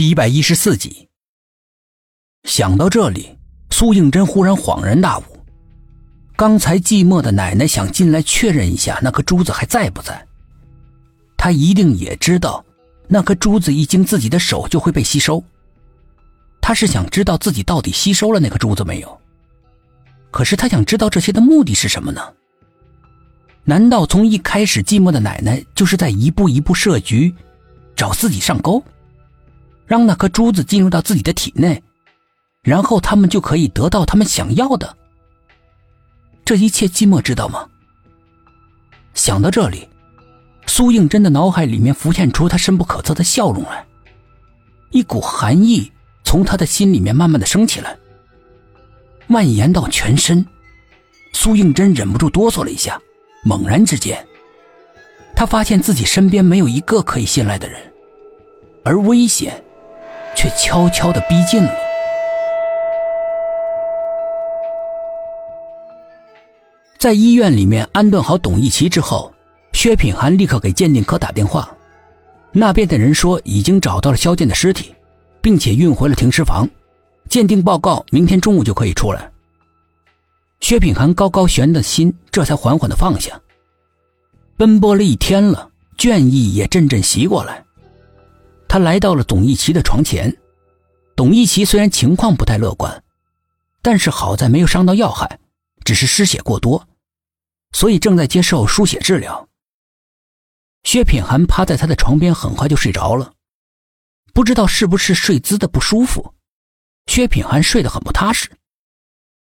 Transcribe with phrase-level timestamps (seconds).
[0.00, 1.10] 第一百一十四集。
[2.44, 3.36] 想到这里，
[3.68, 5.22] 苏应真忽然恍然大悟：
[6.36, 10.26] 刚才寂寞的奶奶想进来确认一下那颗珠子还在不在。
[11.36, 12.64] 她一定也知道，
[13.08, 15.44] 那颗珠子一经自己的手就会被吸收。
[16.62, 19.20] 她是想知道自己到底吸收了那颗珠子没有。
[20.30, 22.22] 可是她想知道这些的目的是什么呢？
[23.64, 27.34] 难道从一开始寂寞的奶奶就是在一步一步设局，
[27.94, 28.82] 找自己上钩？
[29.90, 31.82] 让那颗珠子进入到自己的体内，
[32.62, 34.96] 然后他们就可以得到他们想要的。
[36.44, 37.68] 这一切寂寞知道吗？
[39.14, 39.88] 想到这里，
[40.64, 43.84] 苏应真的脑海里面浮现出他深不可测的笑容来，
[44.92, 45.90] 一股寒意
[46.22, 47.98] 从他的心里面慢慢的升起来，
[49.26, 50.46] 蔓延到全身。
[51.32, 52.96] 苏应真忍不住哆嗦了一下，
[53.42, 54.24] 猛然之间，
[55.34, 57.80] 他发现自己身边没有一个可以信赖的人，
[58.84, 59.60] 而危险。
[60.40, 61.70] 却悄悄的逼近了。
[66.98, 69.30] 在医院里面安顿好董一奇之后，
[69.74, 71.70] 薛品涵立刻给鉴定科打电话，
[72.52, 74.94] 那边的人说已经找到了肖剑的尸体，
[75.42, 76.66] 并且运回了停尸房，
[77.28, 79.30] 鉴定报告明天中午就可以出来。
[80.60, 83.38] 薛品涵高高悬的心这才缓缓的放下。
[84.56, 87.62] 奔波了一天了，倦意也阵阵袭过来。
[88.68, 90.32] 他来到了董一奇的床前，
[91.20, 93.04] 董一奇虽然情况不太乐观，
[93.82, 95.38] 但是好在没有伤到要害，
[95.84, 96.88] 只是失血过多，
[97.72, 99.46] 所以正在接受输血治疗。
[100.82, 103.34] 薛品涵趴在他的床边，很快就睡着了，
[104.32, 106.32] 不知道是不是睡姿的不舒服，
[107.04, 108.50] 薛品涵睡得很不踏实，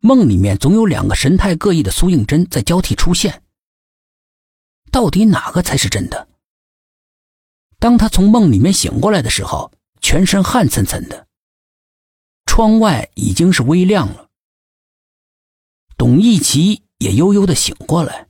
[0.00, 3.42] 梦里面总有两个神态各异的苏应真在交替出现，
[4.90, 6.26] 到底哪个才是真的？
[7.78, 11.25] 当他从梦里面醒过来的时候，全身汗涔涔的。
[12.56, 14.28] 窗外已经是微亮了。
[15.98, 18.28] 董一奇也悠悠的醒过来，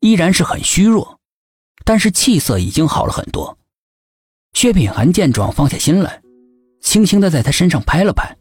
[0.00, 1.18] 依然是很虚弱，
[1.82, 3.56] 但是气色已经好了很多。
[4.52, 6.20] 薛品涵见状放下心来，
[6.82, 8.36] 轻轻的在他身上拍了拍：“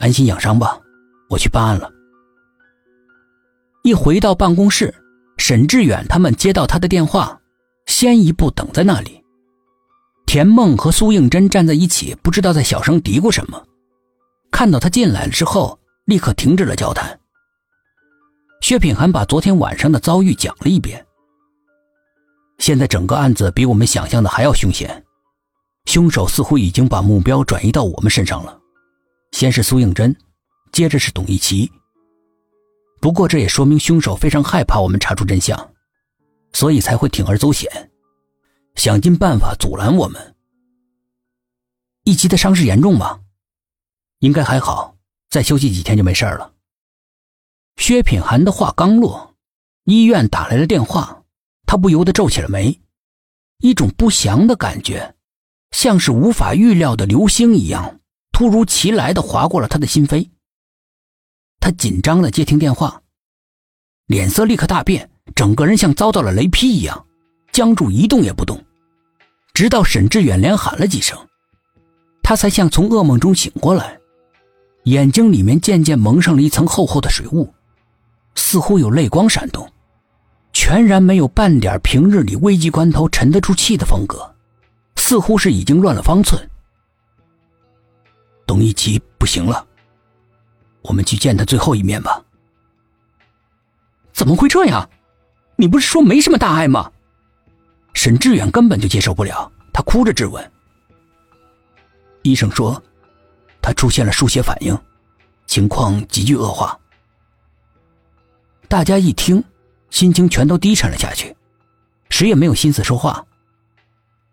[0.00, 0.80] 安心养伤吧，
[1.28, 1.92] 我去办案了。”
[3.84, 4.94] 一回到办公室，
[5.36, 7.38] 沈志远他们接到他的电话。
[7.84, 9.22] 先一步等在那里，
[10.24, 13.62] 田梦和苏应真站在一起，不知道在小声嘀咕什么。
[14.50, 17.18] 看到他进来了之后，立刻停止了交谈。
[18.60, 21.04] 薛品涵把昨天晚上的遭遇讲了一遍。
[22.58, 25.04] 现在整个案子比我们想象的还要凶险，
[25.86, 28.60] 凶手似乎已经把目标转移到我们身上了。
[29.32, 30.14] 先是苏应真，
[30.72, 31.70] 接着是董一奇。
[33.00, 35.70] 不过这也说明凶手非常害怕我们查出真相。
[36.52, 37.70] 所以才会铤而走险，
[38.74, 40.34] 想尽办法阻拦我们。
[42.02, 43.20] 一奇的伤势严重吗？
[44.20, 44.96] 应该还好，
[45.28, 46.52] 再休息几天就没事了。
[47.76, 49.34] 薛品涵的话刚落，
[49.84, 51.24] 医院打来了电话，
[51.66, 52.80] 他不由得皱起了眉，
[53.58, 55.14] 一种不祥的感觉，
[55.72, 58.00] 像是无法预料的流星一样，
[58.32, 60.30] 突如其来的划过了他的心扉。
[61.58, 63.02] 他紧张的接听电话，
[64.06, 65.10] 脸色立刻大变。
[65.34, 67.06] 整个人像遭到了雷劈一样，
[67.52, 68.62] 僵住一动也不动，
[69.54, 71.16] 直到沈志远连喊了几声，
[72.22, 73.99] 他才像从噩梦中醒过来，
[74.84, 77.52] 眼睛里面渐渐蒙上了一层厚厚的水雾，
[78.34, 79.70] 似乎有泪光闪动，
[80.52, 84.34] 全然没有半点平日里危急关头沉得住气的风格，
[84.96, 86.48] 似乎是已经乱了方寸。
[88.46, 89.66] 董一奇不行了，
[90.82, 92.22] 我们去见他最后一面吧。
[94.12, 94.88] 怎么会这样？
[95.56, 96.90] 你不是说没什么大碍吗？
[97.92, 100.52] 沈志远根本就接受不了，他哭着质问。
[102.22, 102.82] 医生说，
[103.62, 104.76] 他出现了输血反应，
[105.46, 106.78] 情况急剧恶化。
[108.68, 109.42] 大家一听，
[109.90, 111.36] 心情全都低沉了下去，
[112.08, 113.24] 谁也没有心思说话，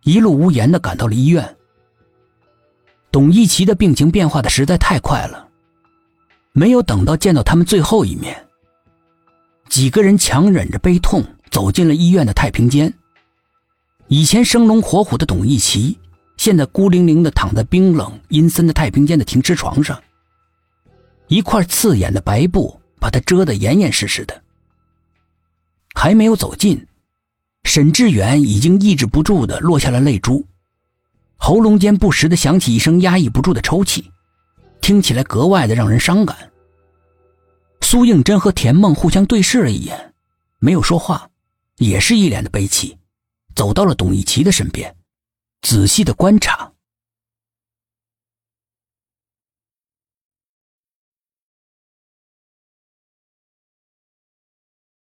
[0.04, 1.56] 一路无言的赶到了医院。
[3.12, 5.47] 董一奇的病情变化的实在太快了，
[6.52, 8.47] 没有等到见到他们最后一面。
[9.70, 12.94] 几个人强忍着悲痛走进了医院的太平间。
[14.08, 15.97] 以前生龙活虎的董一奇，
[16.37, 20.01] 现在孤零零的躺在冰冷阴森的太平间的停尸床上。
[21.28, 24.41] 一块刺眼的白布把他遮得严严实实的。
[25.93, 26.87] 还没有走近，
[27.63, 30.45] 沈志远已经抑制不住的落下了泪珠，
[31.35, 34.11] 喉咙间不时的响起一声压抑不住的抽泣，
[34.79, 36.37] 听起来格外的让人伤感。
[37.81, 40.13] 苏应真和田梦互相对视了一眼，
[40.59, 41.29] 没有说话，
[41.78, 42.97] 也是一脸的悲戚，
[43.55, 44.95] 走到了董一奇的身边，
[45.67, 46.72] 仔细的观察。